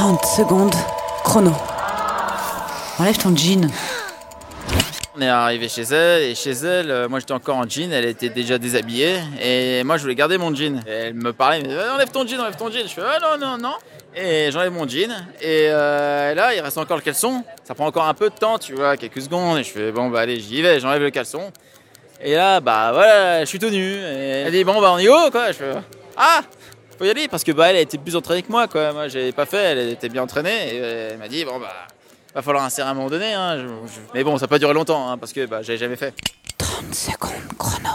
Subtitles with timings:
[0.00, 0.74] 30 secondes,
[1.24, 1.52] chrono.
[2.98, 3.70] Enlève ton jean.
[5.14, 8.06] On est arrivé chez elle et chez elle, euh, moi j'étais encore en jean, elle
[8.06, 10.80] était déjà déshabillée et moi je voulais garder mon jean.
[10.86, 12.88] Elle me parlait, mais enlève ton jean, enlève ton jean.
[12.88, 13.74] Je fais ah non non non.
[14.16, 15.12] Et j'enlève mon jean
[15.42, 17.44] et euh, là il reste encore le caleçon.
[17.62, 19.58] Ça prend encore un peu de temps, tu vois, quelques secondes.
[19.58, 21.52] Et je fais bon bah allez j'y vais, j'enlève le caleçon.
[22.22, 23.96] Et là bah voilà, je suis tout nu.
[23.96, 25.48] Elle dit bon bah on y va quoi.
[25.48, 25.74] Je fais
[26.16, 26.40] ah
[27.00, 28.92] faut y aller parce que bah elle était plus entraînée que moi quoi.
[28.92, 31.72] Moi j'avais pas fait, elle était bien entraînée et elle m'a dit bon bah
[32.34, 33.32] va falloir insérer à un moment donné.
[33.32, 33.64] Hein.
[34.14, 36.14] Mais bon, ça n'a pas duré longtemps, hein, parce que bah, j'avais jamais fait.
[36.58, 37.88] 30 secondes, chrono.